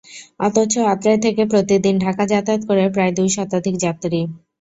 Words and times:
অথচ 0.39 0.73
আত্রাই 0.93 1.17
থেকে 1.25 1.43
প্রতিদিন 1.45 1.95
ঢাকা 2.05 2.23
যাতায়াত 2.27 2.61
করে 2.69 2.83
প্রায় 2.95 3.13
দুই 3.17 3.29
শতাধিক 3.35 3.75
যাত্রী। 3.83 4.19